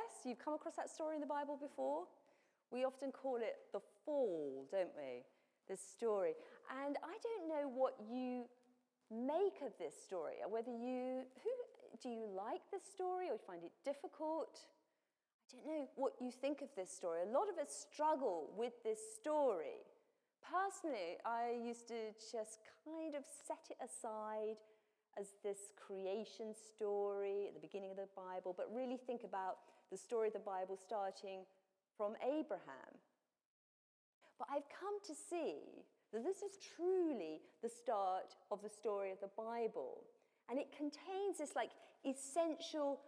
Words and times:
Yes? 0.00 0.24
You've 0.24 0.38
come 0.42 0.54
across 0.54 0.76
that 0.76 0.88
story 0.88 1.14
in 1.16 1.20
the 1.20 1.26
Bible 1.26 1.58
before? 1.60 2.04
We 2.70 2.84
often 2.84 3.12
call 3.12 3.36
it 3.36 3.56
the 3.72 3.80
fall, 4.04 4.66
don't 4.70 4.94
we? 4.96 5.24
This 5.68 5.80
story. 5.80 6.34
And 6.84 6.96
I 7.02 7.16
don't 7.20 7.48
know 7.48 7.68
what 7.68 7.94
you 8.10 8.44
make 9.10 9.60
of 9.66 9.72
this 9.78 9.94
story, 9.94 10.34
or 10.42 10.50
whether 10.50 10.70
you, 10.70 11.26
who, 11.42 11.52
do 12.02 12.08
you 12.08 12.26
like 12.36 12.62
this 12.72 12.82
story 12.94 13.28
or 13.28 13.34
you 13.34 13.40
find 13.46 13.64
it 13.64 13.72
difficult? 13.84 14.60
I 15.52 15.66
don't 15.66 15.66
know 15.66 15.88
what 15.96 16.12
you 16.20 16.30
think 16.30 16.62
of 16.62 16.68
this 16.76 16.90
story. 16.90 17.20
A 17.26 17.32
lot 17.32 17.48
of 17.52 17.58
us 17.58 17.86
struggle 17.90 18.50
with 18.56 18.72
this 18.84 19.00
story. 19.20 19.82
Personally, 20.40 21.18
I 21.26 21.58
used 21.62 21.88
to 21.88 22.14
just 22.32 22.60
kind 22.86 23.14
of 23.14 23.24
set 23.26 23.66
it 23.68 23.76
aside 23.82 24.62
as 25.20 25.28
this 25.44 25.70
creation 25.76 26.54
story 26.54 27.46
at 27.48 27.54
the 27.54 27.60
beginning 27.60 27.90
of 27.90 27.96
the 27.96 28.08
Bible, 28.16 28.54
but 28.56 28.66
really 28.74 28.96
think 28.96 29.22
about 29.24 29.58
the 29.90 29.96
story 29.96 30.28
of 30.28 30.32
the 30.32 30.40
Bible 30.40 30.76
starting 30.76 31.40
from 31.96 32.14
Abraham. 32.24 32.92
But 34.38 34.48
I've 34.50 34.68
come 34.72 34.96
to 35.06 35.14
see 35.14 35.84
that 36.12 36.24
this 36.24 36.38
is 36.38 36.56
truly 36.74 37.40
the 37.62 37.68
start 37.68 38.34
of 38.50 38.62
the 38.62 38.68
story 38.68 39.10
of 39.10 39.20
the 39.20 39.30
Bible. 39.36 40.04
And 40.48 40.58
it 40.58 40.72
contains 40.76 41.38
this 41.38 41.54
like 41.54 41.70
essential 42.04 43.00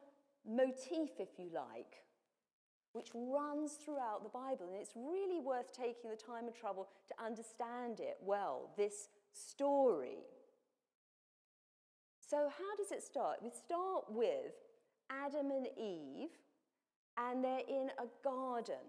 motif, 0.47 1.19
if 1.19 1.39
you 1.39 1.49
like, 1.55 2.05
which 2.93 3.09
runs 3.15 3.73
throughout 3.73 4.23
the 4.23 4.29
Bible. 4.29 4.69
And 4.69 4.77
it's 4.77 4.93
really 4.95 5.41
worth 5.41 5.73
taking 5.73 6.11
the 6.11 6.17
time 6.17 6.47
and 6.47 6.55
trouble 6.55 6.89
to 7.09 7.25
understand 7.25 8.01
it 8.01 8.19
well, 8.23 8.71
this 8.77 9.09
story. 9.33 10.19
So, 12.33 12.49
how 12.49 12.73
does 12.81 12.91
it 12.93 13.05
start? 13.05 13.45
We 13.45 13.51
start 13.51 14.09
with 14.09 14.57
Adam 15.11 15.51
and 15.51 15.69
Eve, 15.77 16.33
and 17.21 17.45
they're 17.45 17.69
in 17.69 17.93
a 18.01 18.09
garden. 18.25 18.89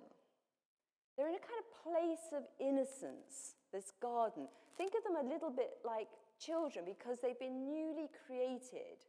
They're 1.17 1.27
in 1.27 1.35
a 1.35 1.43
kind 1.43 1.59
of 1.59 1.67
place 1.83 2.31
of 2.31 2.47
innocence, 2.57 3.59
this 3.73 3.91
garden. 4.01 4.47
Think 4.77 4.93
of 4.95 5.03
them 5.03 5.19
a 5.19 5.27
little 5.27 5.51
bit 5.51 5.83
like 5.83 6.07
children 6.39 6.85
because 6.87 7.19
they've 7.19 7.37
been 7.37 7.67
newly 7.67 8.07
created. 8.25 9.03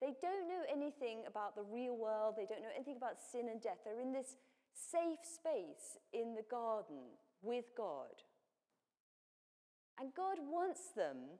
They 0.00 0.18
don't 0.20 0.48
know 0.48 0.66
anything 0.66 1.22
about 1.22 1.54
the 1.54 1.62
real 1.62 1.96
world, 1.96 2.34
they 2.36 2.50
don't 2.50 2.66
know 2.66 2.74
anything 2.74 2.96
about 2.96 3.22
sin 3.22 3.46
and 3.46 3.62
death. 3.62 3.78
They're 3.84 4.02
in 4.02 4.12
this 4.12 4.34
safe 4.74 5.22
space 5.22 5.94
in 6.12 6.34
the 6.34 6.44
garden 6.50 7.14
with 7.40 7.66
God. 7.76 8.18
And 10.00 10.10
God 10.12 10.38
wants 10.42 10.90
them 10.96 11.38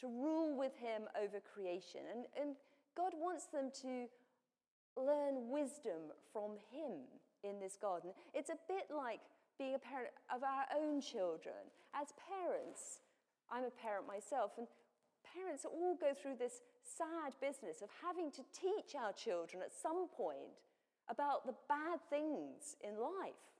to 0.00 0.06
rule 0.06 0.56
with 0.56 0.76
him 0.76 1.02
over 1.20 1.40
creation. 1.40 2.00
And, 2.12 2.24
and 2.40 2.56
God 2.96 3.12
wants 3.14 3.46
them 3.46 3.70
to 3.82 4.06
learn 4.96 5.50
wisdom 5.50 6.12
from 6.32 6.56
him 6.72 7.06
in 7.44 7.60
this 7.60 7.76
garden. 7.80 8.10
It's 8.34 8.50
a 8.50 8.58
bit 8.68 8.88
like 8.94 9.20
being 9.58 9.74
a 9.74 9.78
parent 9.78 10.10
of 10.34 10.42
our 10.42 10.64
own 10.76 11.00
children. 11.00 11.68
As 11.94 12.08
parents, 12.16 13.00
I'm 13.50 13.64
a 13.64 13.70
parent 13.70 14.06
myself, 14.06 14.52
and 14.58 14.66
parents 15.34 15.64
all 15.64 15.96
go 16.00 16.12
through 16.14 16.36
this 16.38 16.60
sad 16.82 17.34
business 17.40 17.82
of 17.82 17.88
having 18.02 18.30
to 18.32 18.42
teach 18.52 18.96
our 18.96 19.12
children 19.12 19.62
at 19.62 19.72
some 19.72 20.08
point 20.08 20.56
about 21.08 21.46
the 21.46 21.54
bad 21.68 22.00
things 22.08 22.76
in 22.82 22.96
life 22.96 23.50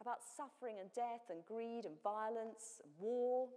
about 0.00 0.18
suffering 0.36 0.76
and 0.80 0.92
death 0.94 1.26
and 1.30 1.44
greed 1.46 1.84
and 1.84 1.94
violence 2.02 2.80
and 2.82 2.92
war 2.98 3.48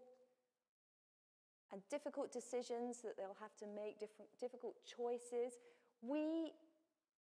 and 1.71 1.81
difficult 1.89 2.31
decisions 2.31 3.01
that 3.01 3.17
they'll 3.17 3.37
have 3.39 3.55
to 3.57 3.65
make, 3.65 3.99
different, 3.99 4.29
difficult 4.39 4.75
choices. 4.85 5.59
We 6.01 6.51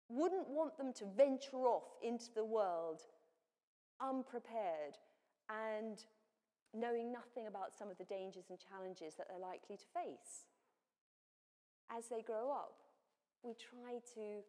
wouldn't 0.08 0.48
want 0.48 0.76
them 0.76 0.92
to 0.94 1.04
venture 1.16 1.64
off 1.66 1.84
into 2.02 2.26
the 2.34 2.44
world 2.44 3.00
unprepared 4.00 4.98
and 5.48 5.98
knowing 6.74 7.12
nothing 7.12 7.46
about 7.46 7.76
some 7.76 7.90
of 7.90 7.98
the 7.98 8.04
dangers 8.04 8.46
and 8.48 8.58
challenges 8.58 9.14
that 9.14 9.28
they're 9.28 9.38
likely 9.38 9.76
to 9.76 9.84
face. 9.92 10.48
As 11.90 12.08
they 12.08 12.22
grow 12.22 12.50
up, 12.50 12.80
we 13.42 13.52
try 13.52 14.00
to 14.14 14.40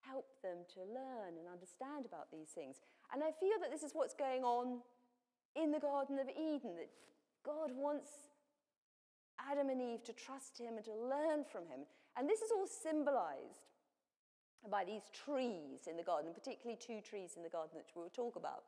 help 0.00 0.26
them 0.42 0.64
to 0.74 0.80
learn 0.80 1.36
and 1.38 1.46
understand 1.46 2.06
about 2.06 2.32
these 2.32 2.48
things. 2.48 2.76
And 3.12 3.22
I 3.22 3.30
feel 3.38 3.60
that 3.60 3.70
this 3.70 3.82
is 3.82 3.92
what's 3.92 4.14
going 4.14 4.42
on 4.42 4.80
in 5.54 5.70
the 5.70 5.78
Garden 5.78 6.18
of 6.18 6.28
Eden, 6.28 6.74
that 6.76 6.90
God 7.44 7.70
wants 7.76 8.31
Adam 9.50 9.70
and 9.70 9.80
Eve 9.80 10.02
to 10.04 10.12
trust 10.12 10.58
him 10.58 10.76
and 10.76 10.84
to 10.84 10.94
learn 10.94 11.44
from 11.44 11.66
him. 11.66 11.80
And 12.16 12.28
this 12.28 12.40
is 12.40 12.50
all 12.50 12.66
symbolized 12.66 13.72
by 14.70 14.84
these 14.84 15.10
trees 15.12 15.88
in 15.88 15.96
the 15.96 16.02
garden, 16.02 16.32
particularly 16.34 16.78
two 16.78 17.00
trees 17.00 17.34
in 17.36 17.42
the 17.42 17.48
garden 17.48 17.74
that 17.74 17.86
we'll 17.96 18.10
talk 18.10 18.36
about. 18.36 18.64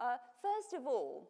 Uh, 0.00 0.16
first 0.42 0.72
of 0.72 0.86
all, 0.86 1.28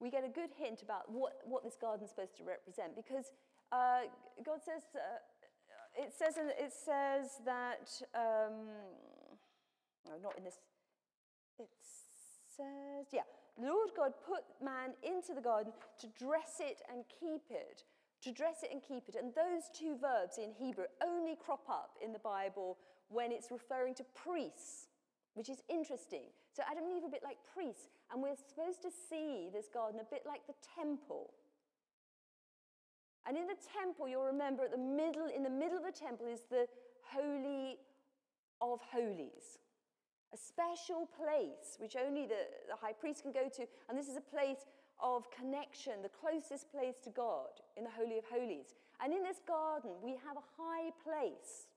we 0.00 0.10
get 0.10 0.24
a 0.24 0.28
good 0.28 0.50
hint 0.56 0.82
about 0.82 1.10
what, 1.10 1.40
what 1.44 1.64
this 1.64 1.76
garden 1.80 2.04
is 2.04 2.10
supposed 2.10 2.36
to 2.36 2.44
represent 2.44 2.94
because 2.94 3.32
uh, 3.72 4.08
God 4.44 4.60
says, 4.64 4.82
uh, 4.94 5.20
it, 5.96 6.12
says 6.16 6.36
it 6.36 6.72
says 6.72 7.40
that, 7.44 7.88
um, 8.14 8.68
no, 10.06 10.12
not 10.22 10.36
in 10.38 10.44
this, 10.44 10.58
it 11.58 11.68
says, 12.56 13.06
yeah, 13.12 13.26
Lord 13.60 13.90
God 13.96 14.12
put 14.26 14.44
man 14.62 14.92
into 15.02 15.32
the 15.34 15.40
garden 15.40 15.72
to 16.00 16.06
dress 16.18 16.60
it 16.60 16.82
and 16.92 17.04
keep 17.08 17.48
it. 17.50 17.84
To 18.22 18.32
dress 18.32 18.62
it 18.62 18.70
and 18.72 18.82
keep 18.82 19.08
it. 19.08 19.16
And 19.16 19.32
those 19.34 19.70
two 19.72 19.96
verbs 19.96 20.38
in 20.38 20.52
Hebrew 20.52 20.84
only 21.04 21.36
crop 21.36 21.68
up 21.68 21.96
in 22.04 22.12
the 22.12 22.18
Bible 22.18 22.76
when 23.08 23.32
it's 23.32 23.50
referring 23.50 23.94
to 23.94 24.04
priests, 24.14 24.88
which 25.34 25.48
is 25.48 25.62
interesting. 25.68 26.28
So 26.52 26.62
Adam 26.70 26.84
and 26.84 26.96
Eve 26.96 27.04
are 27.04 27.08
a 27.08 27.10
bit 27.10 27.24
like 27.24 27.38
priests, 27.54 27.88
and 28.12 28.22
we're 28.22 28.36
supposed 28.36 28.82
to 28.82 28.90
see 28.90 29.48
this 29.52 29.68
garden 29.72 30.00
a 30.00 30.10
bit 30.10 30.22
like 30.26 30.46
the 30.46 30.56
temple. 30.74 31.30
And 33.28 33.36
in 33.36 33.46
the 33.46 33.58
temple, 33.72 34.08
you'll 34.08 34.24
remember 34.24 34.64
at 34.64 34.70
the 34.70 34.78
middle, 34.78 35.28
in 35.34 35.42
the 35.42 35.50
middle 35.50 35.78
of 35.78 35.84
the 35.84 35.92
temple 35.92 36.26
is 36.26 36.40
the 36.50 36.66
Holy 37.12 37.78
of 38.60 38.80
Holies 38.92 39.58
a 40.36 40.38
special 40.38 41.08
place 41.16 41.80
which 41.80 41.96
only 41.96 42.26
the, 42.26 42.44
the 42.68 42.76
high 42.76 42.92
priest 42.92 43.22
can 43.22 43.32
go 43.32 43.48
to. 43.48 43.64
And 43.88 43.96
this 43.96 44.08
is 44.08 44.16
a 44.16 44.20
place 44.20 44.68
of 45.00 45.24
connection, 45.30 46.02
the 46.02 46.12
closest 46.12 46.70
place 46.70 47.00
to 47.04 47.10
God 47.10 47.64
in 47.76 47.84
the 47.84 47.90
Holy 47.90 48.18
of 48.18 48.24
Holies. 48.28 48.76
And 49.02 49.12
in 49.12 49.22
this 49.22 49.40
garden, 49.48 49.92
we 50.02 50.12
have 50.12 50.36
a 50.36 50.46
high 50.60 50.92
place 51.04 51.72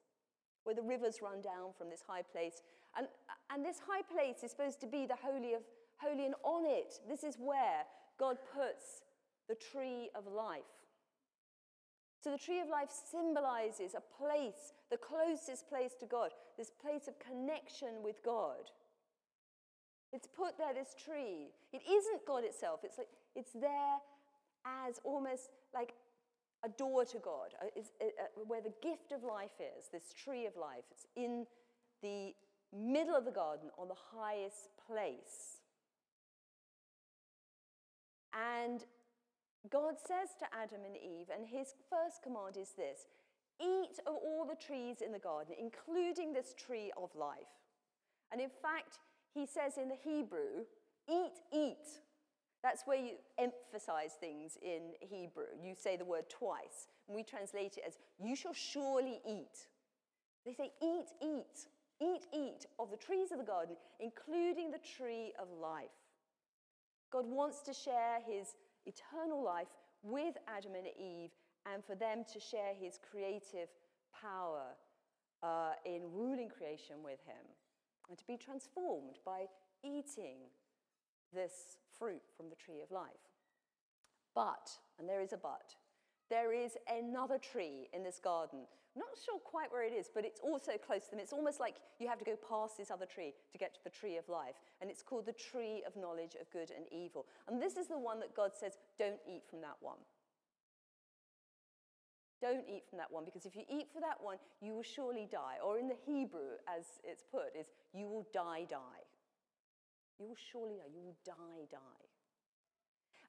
where 0.63 0.75
the 0.75 0.81
rivers 0.81 1.21
run 1.21 1.41
down 1.41 1.71
from 1.77 1.89
this 1.89 2.03
high 2.05 2.21
place. 2.21 2.61
And, 2.97 3.07
and 3.49 3.63
this 3.63 3.79
high 3.79 4.03
place 4.03 4.43
is 4.43 4.51
supposed 4.51 4.79
to 4.81 4.87
be 4.87 5.05
the 5.05 5.19
Holy 5.21 5.53
of 5.53 5.63
Holy, 5.97 6.25
and 6.25 6.35
on 6.43 6.65
it, 6.65 6.99
this 7.09 7.23
is 7.23 7.35
where 7.37 7.83
God 8.17 8.37
puts 8.55 9.03
the 9.49 9.55
tree 9.55 10.09
of 10.15 10.31
life. 10.31 10.78
So 12.21 12.31
the 12.31 12.37
tree 12.37 12.59
of 12.59 12.67
life 12.67 12.89
symbolizes 12.91 13.95
a 13.95 14.01
place, 14.21 14.73
the 14.91 14.97
closest 14.97 15.69
place 15.69 15.93
to 16.01 16.05
God, 16.05 16.31
this 16.57 16.69
place 16.69 17.07
of 17.07 17.17
connection 17.19 18.03
with 18.03 18.21
God. 18.23 18.71
It's 20.11 20.27
put 20.27 20.57
there, 20.57 20.73
this 20.73 20.95
tree. 21.01 21.53
It 21.71 21.81
isn't 21.89 22.25
God 22.27 22.43
itself, 22.43 22.81
it's, 22.83 22.97
like, 22.97 23.07
it's 23.35 23.53
there 23.53 23.97
as 24.65 24.99
almost 25.05 25.49
like 25.73 25.93
a 26.65 26.69
door 26.69 27.05
to 27.05 27.17
God, 27.19 27.53
uh, 27.61 27.67
it's, 27.73 27.91
uh, 28.01 28.05
uh, 28.05 28.43
where 28.47 28.61
the 28.61 28.73
gift 28.81 29.13
of 29.13 29.23
life 29.23 29.61
is, 29.77 29.87
this 29.93 30.11
tree 30.13 30.45
of 30.45 30.57
life. 30.57 30.83
It's 30.91 31.07
in 31.15 31.45
the 32.01 32.33
middle 32.75 33.15
of 33.15 33.23
the 33.23 33.31
garden 33.31 33.69
on 33.77 33.87
the 33.87 33.95
highest 34.17 34.69
place. 34.87 35.61
And 38.33 38.83
God 39.69 39.95
says 39.99 40.29
to 40.39 40.45
Adam 40.55 40.85
and 40.85 40.95
Eve, 40.95 41.27
and 41.35 41.45
his 41.45 41.73
first 41.89 42.23
command 42.23 42.55
is 42.55 42.71
this 42.77 43.07
eat 43.61 43.99
of 44.07 44.15
all 44.15 44.45
the 44.47 44.55
trees 44.55 45.01
in 45.05 45.11
the 45.11 45.19
garden, 45.19 45.53
including 45.59 46.31
this 46.31 46.53
tree 46.57 46.91
of 46.95 47.09
life. 47.13 47.51
And 48.31 48.39
in 48.39 48.49
fact, 48.49 48.99
he 49.33 49.45
says 49.45 49.77
in 49.77 49.89
the 49.89 49.95
Hebrew, 49.95 50.63
eat, 51.09 51.33
eat. 51.53 52.01
That's 52.63 52.83
where 52.85 52.97
you 52.97 53.15
emphasize 53.37 54.13
things 54.19 54.57
in 54.61 54.93
Hebrew. 55.01 55.51
You 55.61 55.75
say 55.77 55.97
the 55.97 56.05
word 56.05 56.29
twice, 56.29 56.87
and 57.07 57.15
we 57.15 57.23
translate 57.23 57.77
it 57.77 57.83
as, 57.85 57.97
you 58.23 58.35
shall 58.35 58.53
surely 58.53 59.19
eat. 59.27 59.67
They 60.45 60.53
say, 60.53 60.71
eat, 60.81 61.07
eat, 61.21 61.67
eat, 62.01 62.25
eat 62.33 62.65
of 62.79 62.91
the 62.91 62.97
trees 62.97 63.31
of 63.31 63.39
the 63.39 63.43
garden, 63.43 63.75
including 63.99 64.71
the 64.71 64.79
tree 64.97 65.33
of 65.37 65.47
life. 65.61 65.89
God 67.11 67.25
wants 67.25 67.61
to 67.63 67.73
share 67.73 68.19
his 68.25 68.55
eternal 68.85 69.43
life 69.43 69.75
with 70.03 70.35
Adam 70.47 70.75
and 70.75 70.87
Eve 70.87 71.31
and 71.71 71.83
for 71.83 71.95
them 71.95 72.23
to 72.33 72.39
share 72.39 72.73
his 72.79 72.99
creative 73.11 73.69
power 74.13 74.75
uh, 75.43 75.71
in 75.85 76.01
ruling 76.11 76.49
creation 76.49 76.97
with 77.03 77.19
him 77.25 77.45
and 78.09 78.17
to 78.17 78.25
be 78.25 78.37
transformed 78.37 79.19
by 79.25 79.45
eating 79.83 80.37
this 81.33 81.77
fruit 81.97 82.23
from 82.35 82.49
the 82.49 82.55
tree 82.55 82.81
of 82.81 82.91
life. 82.91 83.29
But, 84.35 84.69
and 84.97 85.07
there 85.07 85.21
is 85.21 85.33
a 85.33 85.37
but, 85.37 85.75
there 86.29 86.53
is 86.53 86.77
another 86.87 87.37
tree 87.37 87.89
in 87.93 88.03
this 88.03 88.19
garden 88.19 88.67
Not 88.95 89.15
sure 89.23 89.39
quite 89.39 89.71
where 89.71 89.83
it 89.83 89.93
is, 89.93 90.09
but 90.13 90.25
it's 90.25 90.41
also 90.41 90.73
close 90.73 91.05
to 91.05 91.11
them. 91.11 91.19
It's 91.19 91.33
almost 91.33 91.59
like 91.59 91.75
you 91.99 92.07
have 92.07 92.17
to 92.19 92.25
go 92.25 92.35
past 92.35 92.77
this 92.77 92.89
other 92.89 93.05
tree 93.05 93.33
to 93.51 93.57
get 93.57 93.73
to 93.75 93.79
the 93.83 93.89
tree 93.89 94.17
of 94.17 94.27
life. 94.27 94.55
And 94.81 94.89
it's 94.89 95.03
called 95.03 95.25
the 95.25 95.33
tree 95.33 95.83
of 95.85 95.95
knowledge 95.95 96.35
of 96.41 96.49
good 96.51 96.71
and 96.75 96.85
evil. 96.91 97.25
And 97.47 97.61
this 97.61 97.77
is 97.77 97.87
the 97.87 97.99
one 97.99 98.19
that 98.19 98.35
God 98.35 98.51
says, 98.59 98.73
don't 98.97 99.19
eat 99.27 99.43
from 99.49 99.61
that 99.61 99.77
one. 99.79 99.99
Don't 102.41 102.63
eat 102.67 102.83
from 102.89 102.97
that 102.97 103.11
one, 103.11 103.25
because 103.25 103.45
if 103.45 103.55
you 103.55 103.63
eat 103.69 103.91
from 103.91 104.01
that 104.01 104.17
one, 104.21 104.37
you 104.61 104.73
will 104.73 104.83
surely 104.83 105.27
die. 105.29 105.57
Or 105.63 105.77
in 105.77 105.87
the 105.87 105.99
Hebrew, 106.05 106.57
as 106.67 106.85
it's 107.03 107.23
put, 107.29 107.55
is 107.59 107.67
you 107.93 108.07
will 108.07 108.25
die, 108.33 108.65
die. 108.69 109.03
You 110.19 110.27
will 110.29 110.39
surely 110.51 110.75
die. 110.77 110.91
You 110.93 111.01
will 111.03 111.17
die, 111.25 111.67
die. 111.69 112.08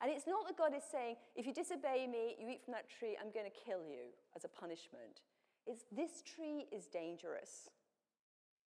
And 0.01 0.11
it's 0.11 0.27
not 0.27 0.47
that 0.47 0.57
God 0.57 0.75
is 0.75 0.83
saying, 0.91 1.17
if 1.37 1.47
you 1.47 1.53
disobey 1.53 2.07
me, 2.11 2.37
you 2.41 2.49
eat 2.49 2.65
from 2.65 2.73
that 2.73 2.89
tree, 2.89 3.19
I'm 3.21 3.31
going 3.33 3.45
to 3.45 3.53
kill 3.53 3.85
you 3.85 4.09
as 4.35 4.45
a 4.45 4.49
punishment. 4.49 5.21
It's 5.67 5.85
this 5.93 6.23
tree 6.23 6.67
is 6.73 6.87
dangerous. 6.87 7.69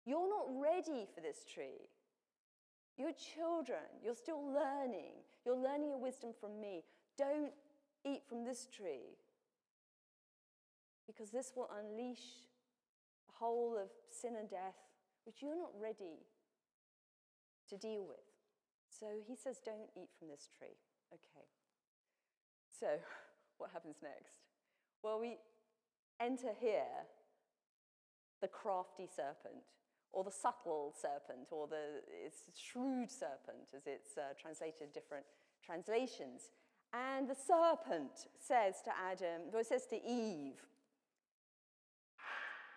You're 0.05 0.29
not 0.29 0.47
ready 0.61 1.06
for 1.15 1.21
this 1.21 1.44
tree. 1.44 1.87
You're 2.97 3.12
children. 3.12 4.03
You're 4.03 4.17
still 4.17 4.43
learning. 4.53 5.23
You're 5.47 5.56
learning 5.56 5.91
your 5.91 6.00
wisdom 6.00 6.31
from 6.38 6.61
me. 6.61 6.82
Don't 7.17 7.53
eat 8.05 8.23
from 8.29 8.44
this 8.44 8.67
tree 8.67 9.17
because 11.06 11.31
this 11.31 11.53
will 11.56 11.71
unleash 11.79 12.49
a 13.29 13.33
whole 13.38 13.76
of 13.76 13.91
sin 14.11 14.35
and 14.38 14.49
death, 14.49 14.76
which 15.25 15.43
you're 15.43 15.56
not 15.56 15.73
ready 15.81 16.26
to 17.69 17.76
deal 17.76 18.05
with. 18.06 18.19
So 18.88 19.06
he 19.26 19.37
says, 19.37 19.61
Don't 19.65 19.91
eat 19.97 20.09
from 20.19 20.29
this 20.29 20.49
tree. 20.59 20.76
Okay. 21.12 21.47
So, 22.79 22.87
what 23.59 23.71
happens 23.73 23.97
next? 24.03 24.39
Well, 25.03 25.21
we 25.21 25.39
enter 26.21 26.53
here 26.61 27.07
the 28.41 28.49
crafty 28.49 29.07
serpent, 29.07 29.65
or 30.12 30.25
the 30.25 30.31
subtle 30.31 30.95
serpent, 30.97 31.49
or 31.51 31.69
the 31.69 32.03
shrewd 32.55 33.11
serpent, 33.11 33.69
as 33.77 33.87
it's 33.87 34.17
uh, 34.17 34.33
translated 34.41 34.83
in 34.83 34.89
different 34.95 35.25
translations. 35.65 36.51
And 36.93 37.29
the 37.29 37.37
serpent 37.37 38.29
says 38.39 38.77
to 38.85 38.91
Adam, 38.91 39.53
or 39.53 39.62
says 39.62 39.87
to 39.87 39.97
Eve, 39.97 40.61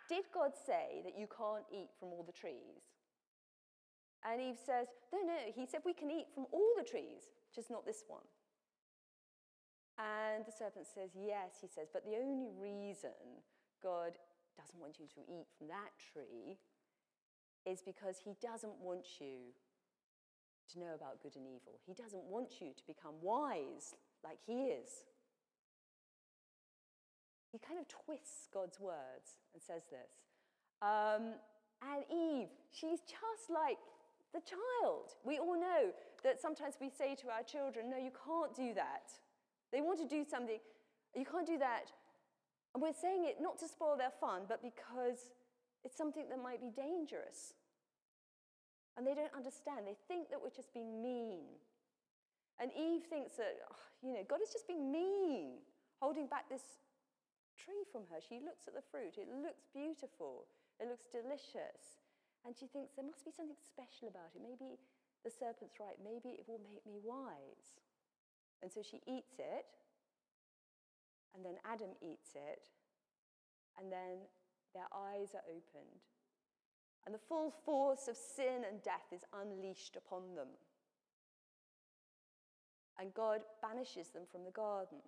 did 0.10 0.26
God 0.34 0.52
say 0.54 1.02
that 1.04 1.18
you 1.18 1.28
can't 1.28 1.66
eat 1.72 1.90
from 2.00 2.10
all 2.10 2.24
the 2.24 2.34
trees? 2.34 2.92
And 4.24 4.42
Eve 4.42 4.60
says, 4.64 4.88
No, 5.12 5.20
no. 5.26 5.38
He 5.56 5.66
said 5.66 5.82
we 5.86 5.94
can 5.94 6.12
eat 6.12 6.28
from 6.34 6.46
all 6.52 6.74
the 6.78 6.84
trees, 6.84 7.32
just 7.54 7.70
not 7.70 7.86
this 7.86 8.04
one. 8.08 8.26
And 9.98 10.46
the 10.46 10.52
serpent 10.52 10.88
says, 10.88 11.12
Yes, 11.14 11.62
he 11.62 11.68
says, 11.68 11.88
but 11.94 12.04
the 12.06 12.18
only 12.18 12.50
reason 12.58 13.44
God 13.82 14.18
doesn't 14.58 14.80
want 14.80 15.00
you 15.00 15.06
to 15.14 15.22
eat 15.30 15.48
from 15.58 15.68
that 15.68 15.94
tree 15.98 16.58
is 17.66 17.82
because 17.82 18.18
he 18.24 18.34
doesn't 18.42 18.76
want 18.82 19.22
you 19.22 19.54
to 20.74 20.80
know 20.80 20.94
about 20.96 21.22
good 21.22 21.36
and 21.36 21.46
evil. 21.46 21.80
He 21.86 21.94
doesn't 21.94 22.24
want 22.26 22.60
you 22.60 22.74
to 22.76 22.84
become 22.88 23.16
wise 23.22 23.96
like 24.24 24.40
he 24.46 24.74
is 24.74 25.06
he 27.54 27.60
kind 27.60 27.80
of 27.80 27.86
twists 27.88 28.50
God's 28.52 28.80
words 28.82 29.38
and 29.54 29.62
says 29.62 29.86
this. 29.94 30.26
Um, 30.82 31.38
and 31.86 32.02
Eve, 32.10 32.50
she's 32.74 33.06
just 33.06 33.46
like 33.54 33.78
the 34.34 34.42
child. 34.42 35.14
We 35.24 35.38
all 35.38 35.60
know 35.60 35.94
that 36.24 36.42
sometimes 36.42 36.76
we 36.82 36.90
say 36.90 37.16
to 37.22 37.30
our 37.30 37.44
children, 37.44 37.90
No, 37.90 37.98
you 37.98 38.12
can't 38.12 38.54
do 38.56 38.74
that. 38.74 39.14
They 39.72 39.82
want 39.82 40.00
to 40.00 40.08
do 40.08 40.26
something, 40.30 40.60
you 41.16 41.26
can't 41.26 41.48
do 41.48 41.58
that. 41.60 41.92
And 42.74 42.82
we're 42.82 42.94
saying 42.94 43.26
it 43.26 43.38
not 43.40 43.60
to 43.60 43.68
spoil 43.68 43.96
their 43.98 44.14
fun, 44.20 44.44
but 44.50 44.62
because 44.62 45.30
it's 45.84 45.98
something 45.98 46.26
that 46.30 46.42
might 46.42 46.62
be 46.62 46.74
dangerous. 46.74 47.54
And 48.98 49.06
they 49.06 49.14
don't 49.14 49.34
understand. 49.34 49.86
They 49.86 49.98
think 50.08 50.30
that 50.30 50.42
we're 50.42 50.54
just 50.54 50.74
being 50.74 51.02
mean. 51.02 51.58
And 52.62 52.70
Eve 52.74 53.06
thinks 53.10 53.38
that, 53.38 53.58
oh, 53.70 53.78
you 54.02 54.14
know, 54.14 54.26
God 54.30 54.42
is 54.42 54.54
just 54.54 54.68
being 54.68 54.92
mean, 54.92 55.62
holding 56.02 56.28
back 56.28 56.50
this 56.50 56.82
tree 57.58 57.86
from 57.92 58.06
her. 58.10 58.22
She 58.22 58.38
looks 58.42 58.70
at 58.70 58.74
the 58.74 58.86
fruit. 58.90 59.18
It 59.18 59.30
looks 59.30 59.66
beautiful. 59.74 60.46
It 60.80 60.90
looks 60.90 61.06
delicious. 61.10 62.03
And 62.46 62.56
she 62.56 62.68
thinks 62.68 62.94
there 62.94 63.08
must 63.08 63.24
be 63.24 63.32
something 63.32 63.56
special 63.56 64.12
about 64.12 64.36
it. 64.36 64.44
Maybe 64.44 64.76
the 65.24 65.32
serpent's 65.32 65.80
right. 65.80 65.96
Maybe 66.04 66.36
it 66.36 66.44
will 66.48 66.60
make 66.60 66.84
me 66.84 67.00
wise. 67.00 67.80
And 68.62 68.72
so 68.72 68.84
she 68.84 69.00
eats 69.08 69.40
it. 69.40 69.68
And 71.36 71.44
then 71.44 71.56
Adam 71.64 71.96
eats 72.04 72.36
it. 72.36 72.68
And 73.80 73.92
then 73.92 74.28
their 74.76 74.92
eyes 74.92 75.32
are 75.34 75.48
opened. 75.48 76.04
And 77.06 77.16
the 77.16 77.26
full 77.28 77.52
force 77.66 78.08
of 78.08 78.16
sin 78.16 78.64
and 78.68 78.84
death 78.84 79.12
is 79.12 79.24
unleashed 79.32 79.96
upon 79.96 80.36
them. 80.36 80.52
And 83.00 83.14
God 83.14 83.42
banishes 83.62 84.10
them 84.10 84.24
from 84.32 84.44
the 84.44 84.52
garden. 84.52 85.00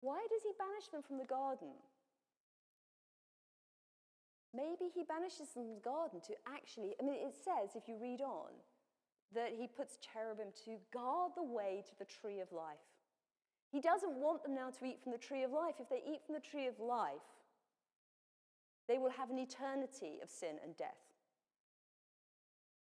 Why 0.00 0.20
does 0.28 0.42
he 0.42 0.52
banish 0.58 0.88
them 0.88 1.02
from 1.02 1.18
the 1.18 1.24
garden? 1.24 1.72
Maybe 4.54 4.86
he 4.94 5.02
banishes 5.02 5.50
them 5.50 5.66
from 5.66 5.74
the 5.74 5.80
garden 5.80 6.20
to 6.28 6.34
actually, 6.46 6.94
I 7.00 7.02
mean, 7.02 7.26
it 7.26 7.34
says, 7.34 7.74
if 7.74 7.88
you 7.88 7.98
read 8.00 8.20
on, 8.20 8.54
that 9.34 9.50
he 9.58 9.66
puts 9.66 9.98
cherubim 9.98 10.54
to 10.64 10.78
guard 10.92 11.32
the 11.34 11.42
way 11.42 11.82
to 11.88 11.98
the 11.98 12.04
tree 12.04 12.38
of 12.38 12.52
life. 12.52 12.86
He 13.72 13.80
doesn't 13.80 14.14
want 14.14 14.44
them 14.44 14.54
now 14.54 14.70
to 14.70 14.84
eat 14.84 15.02
from 15.02 15.10
the 15.10 15.18
tree 15.18 15.42
of 15.42 15.50
life. 15.50 15.74
If 15.80 15.88
they 15.88 16.02
eat 16.06 16.22
from 16.24 16.36
the 16.36 16.40
tree 16.40 16.68
of 16.68 16.78
life, 16.78 17.26
they 18.86 18.98
will 18.98 19.10
have 19.10 19.30
an 19.30 19.38
eternity 19.38 20.20
of 20.22 20.30
sin 20.30 20.62
and 20.62 20.76
death. 20.76 21.02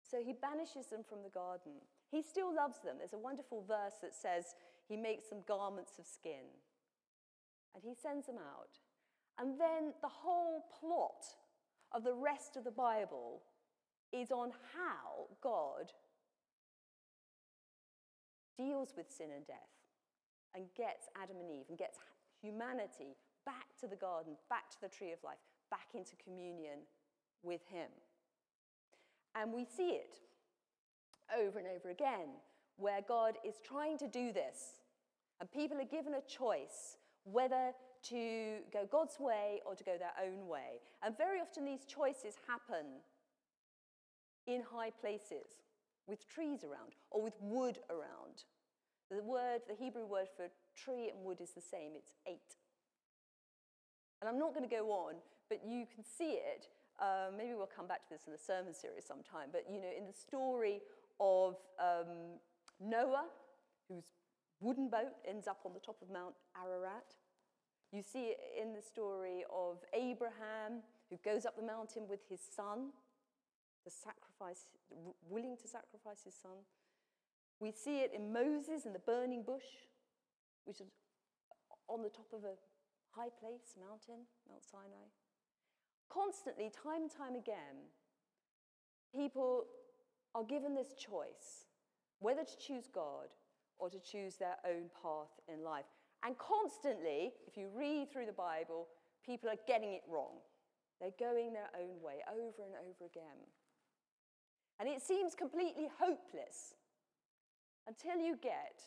So 0.03 0.21
he 0.23 0.33
banishes 0.33 0.85
them 0.87 1.01
from 1.07 1.23
the 1.23 1.33
garden. 1.33 1.81
He 2.11 2.21
still 2.21 2.53
loves 2.53 2.77
them. 2.83 2.95
There's 2.99 3.13
a 3.13 3.17
wonderful 3.17 3.65
verse 3.67 3.95
that 4.03 4.13
says 4.13 4.53
he 4.87 4.95
makes 4.95 5.29
them 5.29 5.39
garments 5.47 5.97
of 5.97 6.05
skin 6.05 6.45
and 7.73 7.83
he 7.83 7.95
sends 7.95 8.27
them 8.27 8.37
out. 8.37 8.77
And 9.39 9.59
then 9.59 9.93
the 10.01 10.07
whole 10.07 10.65
plot 10.79 11.25
of 11.93 12.03
the 12.03 12.13
rest 12.13 12.57
of 12.57 12.63
the 12.63 12.71
Bible 12.71 13.41
is 14.11 14.31
on 14.31 14.51
how 14.73 15.27
God 15.41 15.91
deals 18.57 18.93
with 18.95 19.11
sin 19.11 19.27
and 19.35 19.45
death 19.45 19.75
and 20.55 20.65
gets 20.75 21.07
Adam 21.21 21.37
and 21.39 21.51
Eve 21.51 21.65
and 21.69 21.77
gets 21.77 21.97
humanity 22.41 23.17
back 23.45 23.77
to 23.79 23.87
the 23.87 23.95
garden, 23.95 24.33
back 24.49 24.69
to 24.71 24.77
the 24.81 24.89
tree 24.89 25.11
of 25.11 25.19
life, 25.23 25.37
back 25.69 25.87
into 25.93 26.15
communion 26.23 26.79
with 27.43 27.61
Him. 27.69 27.89
And 29.35 29.53
we 29.53 29.65
see 29.65 29.89
it 29.89 30.15
over 31.37 31.59
and 31.59 31.67
over 31.67 31.89
again 31.89 32.29
where 32.77 33.01
God 33.07 33.35
is 33.45 33.55
trying 33.63 33.97
to 33.99 34.07
do 34.07 34.33
this, 34.33 34.81
and 35.39 35.51
people 35.51 35.77
are 35.79 35.85
given 35.85 36.13
a 36.15 36.21
choice 36.21 36.97
whether 37.23 37.71
to 38.09 38.57
go 38.71 38.87
God's 38.89 39.19
way 39.19 39.61
or 39.65 39.75
to 39.75 39.83
go 39.83 39.97
their 39.97 40.13
own 40.23 40.47
way. 40.47 40.81
And 41.03 41.17
very 41.17 41.39
often 41.39 41.65
these 41.65 41.85
choices 41.85 42.35
happen 42.47 43.01
in 44.47 44.61
high 44.61 44.91
places 44.91 45.61
with 46.07 46.27
trees 46.27 46.63
around 46.63 46.93
or 47.11 47.21
with 47.21 47.33
wood 47.41 47.79
around. 47.89 48.45
The 49.09 49.23
word, 49.23 49.61
the 49.67 49.75
Hebrew 49.75 50.05
word 50.05 50.27
for 50.35 50.47
tree 50.75 51.09
and 51.09 51.23
wood 51.23 51.41
is 51.41 51.51
the 51.51 51.61
same, 51.61 51.91
it's 51.95 52.13
eight. 52.27 52.57
And 54.21 54.29
I'm 54.29 54.39
not 54.39 54.53
going 54.53 54.67
to 54.67 54.75
go 54.75 54.91
on, 54.91 55.15
but 55.49 55.61
you 55.65 55.85
can 55.93 56.03
see 56.03 56.39
it. 56.41 56.67
Uh, 56.99 57.29
maybe 57.35 57.53
we'll 57.53 57.67
come 57.67 57.87
back 57.87 58.07
to 58.07 58.13
this 58.13 58.23
in 58.25 58.31
the 58.31 58.39
sermon 58.39 58.73
series 58.73 59.05
sometime. 59.05 59.49
But 59.51 59.65
you 59.69 59.81
know, 59.81 59.91
in 59.95 60.07
the 60.07 60.13
story 60.13 60.81
of 61.19 61.57
um, 61.79 62.39
Noah, 62.79 63.25
whose 63.89 64.05
wooden 64.59 64.89
boat 64.89 65.13
ends 65.27 65.47
up 65.47 65.59
on 65.65 65.73
the 65.73 65.79
top 65.79 65.97
of 66.01 66.09
Mount 66.09 66.35
Ararat. 66.57 67.13
You 67.91 68.01
see 68.01 68.33
it 68.33 68.39
in 68.61 68.73
the 68.73 68.81
story 68.81 69.43
of 69.53 69.77
Abraham, 69.93 70.83
who 71.09 71.17
goes 71.23 71.45
up 71.45 71.55
the 71.55 71.65
mountain 71.65 72.03
with 72.09 72.19
his 72.29 72.41
son, 72.41 72.91
to 73.83 73.89
sacrifice, 73.91 74.67
willing 75.29 75.55
to 75.61 75.67
sacrifice 75.67 76.23
his 76.25 76.35
son. 76.35 76.65
We 77.59 77.71
see 77.71 77.99
it 77.99 78.11
in 78.13 78.33
Moses 78.33 78.85
in 78.85 78.93
the 78.93 78.99
burning 78.99 79.43
bush, 79.43 79.85
which 80.65 80.81
is 80.81 80.87
on 81.87 82.01
the 82.01 82.09
top 82.09 82.27
of 82.33 82.43
a 82.43 82.57
high 83.11 83.29
place, 83.39 83.75
mountain, 83.79 84.25
Mount 84.49 84.63
Sinai. 84.63 85.07
Constantly, 86.09 86.71
time 86.71 87.03
and 87.03 87.11
time 87.11 87.35
again, 87.35 87.89
people 89.13 89.65
are 90.33 90.43
given 90.43 90.75
this 90.75 90.93
choice 90.93 91.65
whether 92.19 92.43
to 92.43 92.57
choose 92.57 92.87
God 92.93 93.27
or 93.77 93.89
to 93.89 93.99
choose 93.99 94.35
their 94.37 94.57
own 94.65 94.89
path 95.01 95.31
in 95.51 95.63
life. 95.63 95.85
And 96.25 96.35
constantly, 96.39 97.33
if 97.47 97.55
you 97.55 97.69
read 97.77 98.11
through 98.11 98.25
the 98.25 98.33
Bible, 98.33 98.87
people 99.23 99.47
are 99.49 99.61
getting 99.67 99.93
it 99.93 100.01
wrong. 100.09 100.41
They're 100.99 101.13
going 101.19 101.53
their 101.53 101.69
own 101.79 102.01
way 102.01 102.23
over 102.27 102.65
and 102.65 102.73
over 102.81 103.05
again. 103.05 103.45
And 104.79 104.89
it 104.89 105.01
seems 105.01 105.35
completely 105.35 105.87
hopeless 105.99 106.73
until 107.87 108.17
you 108.17 108.37
get 108.41 108.81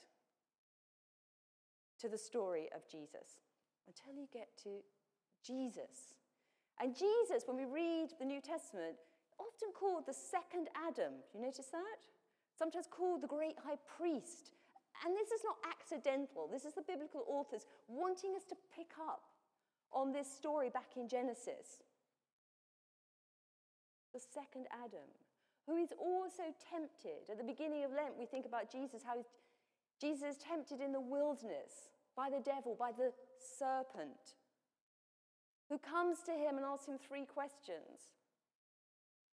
to 2.00 2.09
the 2.09 2.18
story 2.18 2.68
of 2.75 2.83
Jesus, 2.90 3.38
until 3.87 4.18
you 4.18 4.26
get 4.33 4.49
to 4.64 4.83
Jesus. 5.47 6.14
And 6.80 6.95
Jesus, 6.95 7.45
when 7.47 7.57
we 7.57 7.64
read 7.64 8.09
the 8.18 8.25
New 8.26 8.40
Testament, 8.40 8.97
often 9.38 9.68
called 9.78 10.04
the 10.07 10.14
second 10.14 10.68
Adam. 10.75 11.14
You 11.35 11.40
notice 11.40 11.66
that? 11.73 11.99
Sometimes 12.59 12.87
called 12.90 13.23
the 13.23 13.28
great 13.28 13.57
high 13.64 13.78
priest. 13.97 14.50
And 15.04 15.14
this 15.16 15.30
is 15.30 15.42
not 15.45 15.57
accidental. 15.64 16.49
This 16.50 16.64
is 16.64 16.75
the 16.75 16.83
biblical 16.83 17.25
authors 17.28 17.66
wanting 17.87 18.35
us 18.35 18.45
to 18.50 18.57
pick 18.75 18.92
up 18.99 19.23
on 19.92 20.12
this 20.12 20.30
story 20.30 20.71
back 20.71 20.97
in 20.97 21.09
Genesis. 21.09 21.83
The 24.12 24.21
second 24.21 24.66
Adam, 24.73 25.07
who 25.66 25.76
is 25.76 25.92
also 26.00 26.50
tempted. 26.73 27.30
At 27.30 27.38
the 27.38 27.45
beginning 27.45 27.85
of 27.85 27.92
Lent, 27.92 28.18
we 28.18 28.26
think 28.26 28.47
about 28.47 28.73
Jesus, 28.73 29.02
how 29.04 29.25
Jesus 30.00 30.37
is 30.37 30.38
tempted 30.38 30.80
in 30.80 30.92
the 30.92 31.00
wilderness 31.00 31.92
by 32.16 32.30
the 32.30 32.40
devil, 32.40 32.75
by 32.78 32.90
the 32.90 33.12
serpent, 33.38 34.35
who 35.68 35.78
comes 35.78 36.18
to 36.25 36.33
him 36.33 36.57
and 36.57 36.64
asks 36.64 36.88
him 36.88 36.99
three 36.99 37.26
questions. 37.26 38.16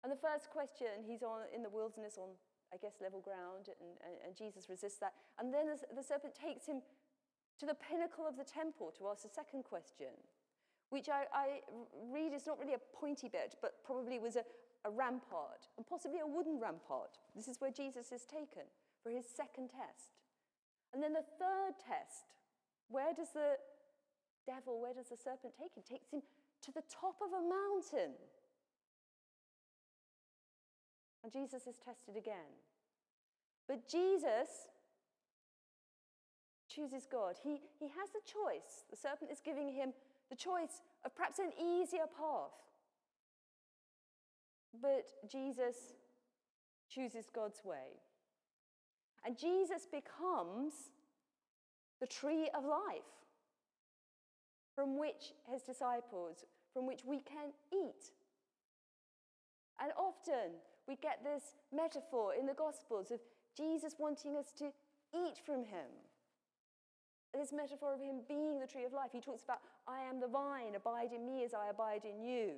And 0.03 0.11
the 0.11 0.19
first 0.19 0.51
question, 0.51 1.07
he's 1.07 1.23
on 1.23 1.47
in 1.55 1.63
the 1.63 1.69
wilderness 1.69 2.19
on, 2.19 2.29
I 2.75 2.77
guess, 2.77 2.99
level 2.99 3.23
ground, 3.23 3.71
and, 3.71 3.95
and, 4.03 4.15
and 4.27 4.35
Jesus 4.35 4.67
resists 4.67 4.99
that. 4.99 5.13
And 5.39 5.53
then 5.53 5.71
the, 5.71 5.79
the 5.95 6.03
serpent 6.03 6.35
takes 6.35 6.67
him 6.67 6.83
to 7.59 7.65
the 7.65 7.73
pinnacle 7.73 8.27
of 8.27 8.35
the 8.35 8.43
temple 8.43 8.91
to 8.99 9.07
ask 9.07 9.23
the 9.23 9.31
second 9.31 9.63
question, 9.63 10.11
which 10.91 11.07
I, 11.07 11.23
I 11.31 11.47
read 12.11 12.35
is 12.35 12.45
not 12.45 12.59
really 12.59 12.75
a 12.75 12.83
pointy 12.91 13.29
bit, 13.31 13.55
but 13.61 13.79
probably 13.85 14.19
was 14.19 14.35
a, 14.35 14.43
a 14.83 14.91
rampart, 14.91 15.71
and 15.77 15.87
possibly 15.87 16.19
a 16.19 16.27
wooden 16.27 16.59
rampart. 16.59 17.15
This 17.35 17.47
is 17.47 17.61
where 17.63 17.71
Jesus 17.71 18.11
is 18.11 18.27
taken 18.27 18.67
for 19.01 19.09
his 19.09 19.25
second 19.25 19.71
test. 19.71 20.19
And 20.93 21.01
then 21.01 21.13
the 21.13 21.23
third 21.39 21.79
test, 21.79 22.35
where 22.89 23.13
does 23.15 23.31
the 23.31 23.55
devil, 24.45 24.81
where 24.81 24.93
does 24.93 25.09
the 25.09 25.17
serpent 25.17 25.55
take 25.55 25.73
him? 25.75 25.83
Takes 25.87 26.11
him 26.11 26.21
to 26.63 26.71
the 26.71 26.83
top 26.91 27.15
of 27.23 27.31
a 27.31 27.41
mountain. 27.41 28.19
And 31.25 31.33
Jesus 31.33 31.65
is 31.65 31.77
tested 31.83 32.15
again. 32.15 32.53
But 33.67 33.89
Jesus 33.89 34.69
chooses 36.69 37.07
God. 37.11 37.33
He, 37.43 37.61
he 37.79 37.87
has 37.87 38.11
the 38.13 38.21
choice. 38.23 38.85
The 38.91 38.95
serpent 38.95 39.31
is 39.31 39.41
giving 39.43 39.73
him 39.73 39.91
the 40.29 40.35
choice 40.35 40.83
of 41.03 41.15
perhaps 41.15 41.39
an 41.39 41.49
easier 41.59 42.05
path. 42.15 42.53
But 44.79 45.05
Jesus 45.27 45.95
chooses 46.91 47.25
God's 47.33 47.65
way. 47.65 47.97
And 49.25 49.35
Jesus 49.35 49.87
becomes 49.91 50.73
the 51.99 52.05
tree 52.05 52.51
of 52.55 52.63
life 52.65 53.01
from 54.75 54.99
which 54.99 55.33
his 55.51 55.63
disciples, 55.63 56.45
from 56.71 56.85
which 56.85 57.01
we 57.03 57.21
can 57.21 57.49
eat. 57.73 58.11
And 59.81 59.91
often 59.97 60.61
we 60.87 60.95
get 61.01 61.23
this 61.23 61.55
metaphor 61.73 62.33
in 62.39 62.45
the 62.45 62.53
Gospels 62.53 63.11
of 63.11 63.19
Jesus 63.57 63.95
wanting 63.97 64.35
us 64.37 64.51
to 64.59 64.65
eat 65.13 65.39
from 65.45 65.63
him. 65.63 65.89
This 67.33 67.51
metaphor 67.51 67.93
of 67.93 67.99
him 67.99 68.21
being 68.27 68.59
the 68.59 68.67
tree 68.67 68.85
of 68.85 68.93
life. 68.93 69.09
He 69.11 69.19
talks 69.19 69.43
about, 69.43 69.59
I 69.87 70.01
am 70.01 70.19
the 70.19 70.27
vine, 70.27 70.75
abide 70.75 71.11
in 71.13 71.25
me 71.25 71.43
as 71.43 71.53
I 71.53 71.69
abide 71.69 72.03
in 72.05 72.23
you. 72.23 72.51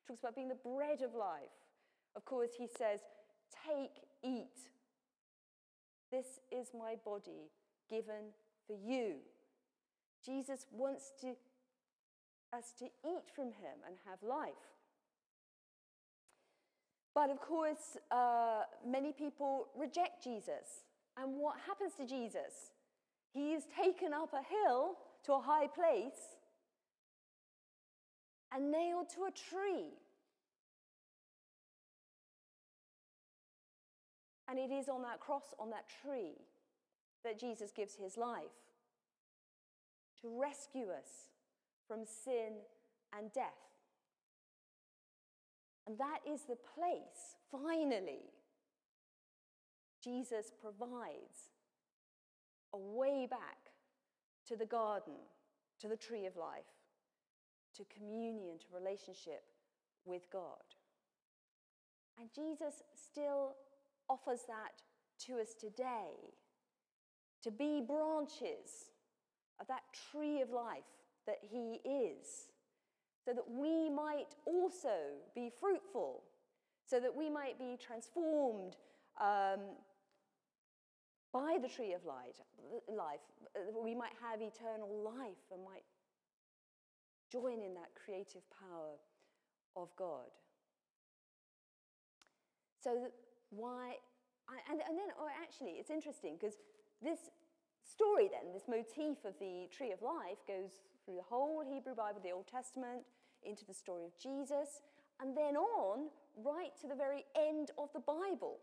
He 0.00 0.06
talks 0.06 0.20
about 0.20 0.34
being 0.34 0.48
the 0.48 0.54
bread 0.54 1.00
of 1.02 1.14
life. 1.14 1.54
Of 2.16 2.24
course, 2.24 2.50
he 2.58 2.66
says, 2.66 3.00
Take, 3.66 4.02
eat. 4.22 4.68
This 6.10 6.40
is 6.50 6.68
my 6.76 6.96
body 7.04 7.50
given 7.88 8.34
for 8.66 8.74
you. 8.74 9.16
Jesus 10.24 10.66
wants 10.72 11.12
to, 11.20 11.28
us 12.52 12.74
to 12.78 12.86
eat 12.86 13.30
from 13.34 13.46
him 13.46 13.80
and 13.86 13.96
have 14.06 14.22
life. 14.22 14.79
But 17.14 17.30
of 17.30 17.40
course, 17.40 17.96
uh, 18.10 18.62
many 18.86 19.12
people 19.12 19.68
reject 19.76 20.22
Jesus. 20.22 20.84
And 21.16 21.36
what 21.36 21.56
happens 21.66 21.92
to 21.98 22.06
Jesus? 22.06 22.72
He 23.32 23.52
is 23.52 23.64
taken 23.76 24.12
up 24.12 24.32
a 24.32 24.42
hill 24.42 24.96
to 25.24 25.34
a 25.34 25.40
high 25.40 25.66
place 25.66 26.36
and 28.52 28.70
nailed 28.70 29.08
to 29.10 29.24
a 29.24 29.30
tree. 29.30 29.90
And 34.48 34.58
it 34.58 34.72
is 34.72 34.88
on 34.88 35.02
that 35.02 35.20
cross, 35.20 35.54
on 35.60 35.70
that 35.70 35.84
tree, 36.02 36.34
that 37.24 37.38
Jesus 37.38 37.70
gives 37.70 37.94
his 37.94 38.16
life 38.16 38.42
to 40.22 40.40
rescue 40.40 40.86
us 40.86 41.30
from 41.86 42.00
sin 42.04 42.54
and 43.16 43.32
death. 43.32 43.70
And 45.90 45.98
that 45.98 46.20
is 46.24 46.42
the 46.42 46.54
place, 46.54 47.34
finally, 47.50 48.30
Jesus 50.00 50.52
provides 50.62 51.50
a 52.72 52.78
way 52.78 53.26
back 53.28 53.72
to 54.46 54.54
the 54.54 54.66
garden, 54.66 55.14
to 55.80 55.88
the 55.88 55.96
tree 55.96 56.26
of 56.26 56.36
life, 56.36 56.62
to 57.74 57.82
communion, 57.92 58.56
to 58.60 58.66
relationship 58.72 59.42
with 60.04 60.30
God. 60.32 60.62
And 62.20 62.28
Jesus 62.32 62.84
still 62.94 63.56
offers 64.08 64.42
that 64.46 64.82
to 65.26 65.40
us 65.40 65.54
today 65.60 66.14
to 67.42 67.50
be 67.50 67.82
branches 67.84 68.92
of 69.60 69.66
that 69.66 69.82
tree 70.12 70.40
of 70.40 70.50
life 70.50 70.84
that 71.26 71.38
He 71.50 71.80
is 71.84 72.46
so 73.24 73.32
that 73.32 73.48
we 73.48 73.90
might 73.90 74.34
also 74.46 75.18
be 75.34 75.50
fruitful, 75.60 76.22
so 76.86 77.00
that 77.00 77.14
we 77.14 77.28
might 77.28 77.58
be 77.58 77.76
transformed 77.78 78.76
um, 79.20 79.60
by 81.32 81.58
the 81.60 81.68
tree 81.68 81.92
of 81.92 82.04
light, 82.04 82.40
life. 82.88 83.20
We 83.82 83.94
might 83.94 84.14
have 84.22 84.40
eternal 84.40 84.88
life 85.04 85.44
and 85.52 85.62
might 85.64 85.84
join 87.30 87.62
in 87.62 87.74
that 87.74 87.90
creative 88.04 88.42
power 88.50 88.98
of 89.76 89.88
God. 89.96 90.30
So, 92.82 93.08
why? 93.50 93.94
And, 94.70 94.80
and 94.88 94.98
then, 94.98 95.08
oh, 95.20 95.28
actually, 95.40 95.72
it's 95.72 95.90
interesting 95.90 96.36
because 96.40 96.54
this 97.02 97.30
story, 97.90 98.30
then, 98.30 98.52
this 98.52 98.68
motif 98.68 99.24
of 99.24 99.34
the 99.38 99.68
tree 99.70 99.92
of 99.92 100.02
life, 100.02 100.38
goes 100.46 100.82
through 101.04 101.16
the 101.16 101.28
whole 101.28 101.62
Hebrew 101.66 101.94
Bible, 101.94 102.20
the 102.22 102.30
Old 102.30 102.46
Testament, 102.46 103.02
into 103.42 103.64
the 103.64 103.74
story 103.74 104.04
of 104.04 104.16
Jesus, 104.18 104.82
and 105.20 105.36
then 105.36 105.56
on 105.56 106.08
right 106.36 106.72
to 106.80 106.86
the 106.86 106.94
very 106.94 107.24
end 107.34 107.70
of 107.78 107.92
the 107.92 108.00
Bible. 108.00 108.58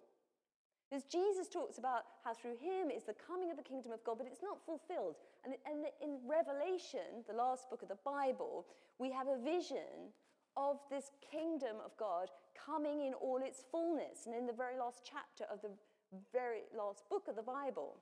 Because 0.89 1.03
Jesus 1.03 1.49
talks 1.49 1.77
about 1.77 2.03
how 2.23 2.33
through 2.33 2.55
him 2.55 2.89
is 2.89 3.03
the 3.03 3.13
coming 3.13 3.51
of 3.51 3.57
the 3.57 3.63
kingdom 3.63 3.91
of 3.91 4.03
God, 4.05 4.17
but 4.17 4.27
it's 4.27 4.41
not 4.41 4.63
fulfilled. 4.65 5.15
And, 5.43 5.55
and 5.65 5.85
in 6.01 6.19
Revelation, 6.23 7.27
the 7.27 7.35
last 7.35 7.69
book 7.69 7.81
of 7.81 7.89
the 7.89 7.99
Bible, 8.05 8.65
we 8.97 9.11
have 9.11 9.27
a 9.27 9.37
vision 9.43 10.15
of 10.55 10.79
this 10.89 11.11
kingdom 11.19 11.75
of 11.83 11.91
God 11.97 12.29
coming 12.55 13.05
in 13.05 13.13
all 13.13 13.41
its 13.43 13.63
fullness. 13.69 14.25
And 14.25 14.33
in 14.33 14.47
the 14.47 14.53
very 14.53 14.79
last 14.79 15.03
chapter 15.03 15.43
of 15.51 15.61
the 15.61 15.71
very 16.31 16.63
last 16.75 17.03
book 17.09 17.27
of 17.27 17.35
the 17.35 17.43
Bible, 17.43 17.97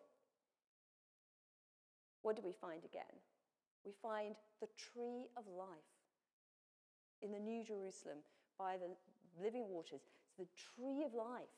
what 2.25 2.36
do 2.36 2.41
we 2.44 2.51
find 2.51 2.84
again? 2.84 3.15
we 3.86 3.94
find 4.01 4.36
the 4.60 4.67
tree 4.75 5.29
of 5.38 5.46
life 5.48 5.94
in 7.22 7.32
the 7.32 7.39
New 7.39 7.63
Jerusalem 7.63 8.17
by 8.58 8.75
the 8.77 8.89
living 9.41 9.70
waters. 9.70 10.01
It's 10.25 10.36
the 10.38 10.50
tree 10.58 11.05
of 11.05 11.13
life, 11.13 11.53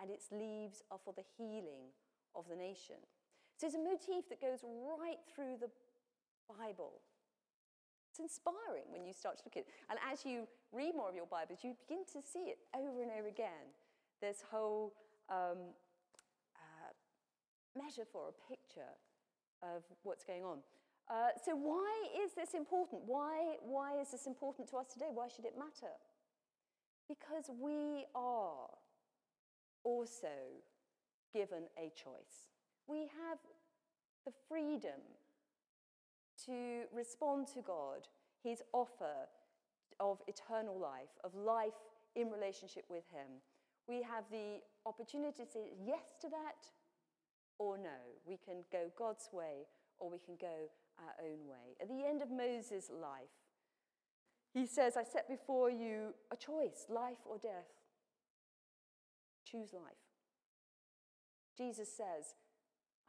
and 0.00 0.10
its 0.10 0.30
leaves 0.30 0.82
are 0.90 1.02
for 1.04 1.12
the 1.12 1.26
healing 1.36 1.90
of 2.34 2.46
the 2.48 2.56
nation. 2.56 3.02
So 3.58 3.66
it's 3.66 3.76
a 3.76 3.82
motif 3.82 4.30
that 4.30 4.40
goes 4.40 4.62
right 4.62 5.18
through 5.34 5.58
the 5.60 5.70
Bible. 6.48 7.02
It's 8.10 8.20
inspiring 8.20 8.86
when 8.90 9.04
you 9.04 9.12
start 9.12 9.38
to 9.38 9.42
look 9.44 9.56
at 9.56 9.66
it. 9.66 9.74
And 9.90 9.98
as 10.06 10.24
you 10.24 10.46
read 10.72 10.94
more 10.94 11.08
of 11.08 11.14
your 11.14 11.26
Bibles, 11.26 11.58
you 11.62 11.74
begin 11.86 12.06
to 12.14 12.22
see 12.22 12.54
it 12.54 12.58
over 12.74 13.02
and 13.02 13.10
over 13.18 13.26
again. 13.26 13.74
This 14.20 14.42
whole 14.50 14.94
um, 15.28 15.74
uh, 16.54 16.94
metaphor, 17.74 18.30
a 18.30 18.50
picture 18.50 18.94
of 19.76 19.82
what's 20.02 20.24
going 20.24 20.44
on. 20.44 20.58
Uh, 21.10 21.28
so, 21.44 21.54
why 21.54 21.92
is 22.24 22.32
this 22.32 22.54
important? 22.54 23.02
Why, 23.04 23.56
why 23.60 24.00
is 24.00 24.10
this 24.10 24.26
important 24.26 24.68
to 24.70 24.76
us 24.76 24.86
today? 24.92 25.08
Why 25.12 25.28
should 25.28 25.44
it 25.44 25.54
matter? 25.58 25.92
Because 27.08 27.50
we 27.60 28.06
are 28.14 28.68
also 29.84 30.32
given 31.34 31.64
a 31.76 31.92
choice. 31.94 32.48
We 32.86 33.00
have 33.00 33.38
the 34.24 34.32
freedom 34.48 35.00
to 36.46 36.84
respond 36.94 37.48
to 37.54 37.60
God, 37.60 38.08
His 38.42 38.62
offer 38.72 39.28
of 40.00 40.22
eternal 40.26 40.78
life, 40.78 41.12
of 41.22 41.34
life 41.34 41.74
in 42.16 42.30
relationship 42.30 42.84
with 42.88 43.04
Him. 43.12 43.40
We 43.86 44.02
have 44.02 44.24
the 44.30 44.60
opportunity 44.86 45.44
to 45.44 45.50
say 45.50 45.66
yes 45.84 46.16
to 46.22 46.28
that 46.30 46.64
or 47.58 47.78
no. 47.78 48.20
We 48.24 48.36
can 48.36 48.64
go 48.72 48.90
God's 48.96 49.28
way 49.32 49.66
or 49.98 50.10
we 50.10 50.18
can 50.18 50.36
go 50.40 50.70
our 50.98 51.14
own 51.24 51.46
way. 51.48 51.76
At 51.80 51.88
the 51.88 52.04
end 52.06 52.22
of 52.22 52.30
Moses' 52.30 52.90
life, 52.90 53.34
he 54.52 54.66
says, 54.66 54.96
I 54.96 55.02
set 55.04 55.28
before 55.28 55.70
you 55.70 56.14
a 56.32 56.36
choice 56.36 56.86
life 56.88 57.18
or 57.24 57.38
death. 57.38 57.72
Choose 59.44 59.72
life. 59.72 60.04
Jesus 61.56 61.88
says, 61.88 62.34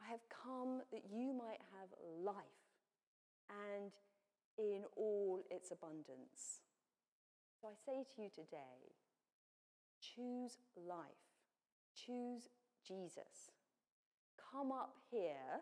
I 0.04 0.10
have 0.10 0.20
come 0.28 0.82
that 0.92 1.02
you 1.10 1.32
might 1.32 1.60
have 1.78 1.88
life 2.22 2.36
and 3.48 3.92
in 4.58 4.82
all 4.96 5.42
its 5.50 5.70
abundance. 5.70 6.62
So 7.60 7.68
I 7.68 7.74
say 7.74 8.04
to 8.14 8.22
you 8.22 8.28
today 8.28 8.94
choose 10.00 10.58
life, 10.76 11.24
choose 11.94 12.48
Jesus. 12.86 13.55
Come 14.56 14.72
up 14.72 14.94
here 15.10 15.60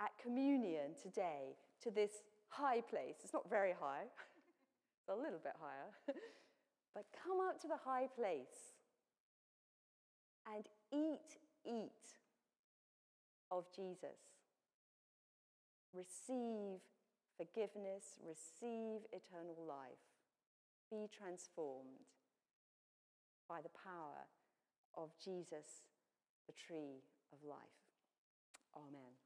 at 0.00 0.12
communion 0.22 0.96
today 1.02 1.56
to 1.82 1.90
this 1.90 2.22
high 2.48 2.80
place. 2.80 3.16
It's 3.22 3.34
not 3.34 3.50
very 3.50 3.74
high, 3.78 4.04
it's 4.98 5.10
a 5.10 5.14
little 5.14 5.40
bit 5.44 5.52
higher. 5.60 5.92
but 6.94 7.04
come 7.12 7.38
up 7.46 7.60
to 7.60 7.68
the 7.68 7.76
high 7.84 8.06
place 8.16 8.72
and 10.48 10.64
eat, 10.90 11.36
eat 11.66 12.16
of 13.50 13.66
Jesus. 13.76 14.40
Receive 15.92 16.80
forgiveness, 17.36 18.16
receive 18.26 19.04
eternal 19.12 19.58
life. 19.68 20.00
Be 20.90 21.10
transformed 21.14 22.08
by 23.50 23.60
the 23.60 23.74
power 23.84 24.24
of 24.96 25.10
Jesus, 25.22 25.84
the 26.46 26.54
tree 26.54 27.04
of 27.32 27.38
life. 27.46 27.81
Amen. 28.76 29.21